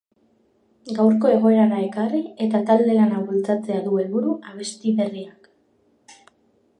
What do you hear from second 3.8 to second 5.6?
du helburu abesti berriak.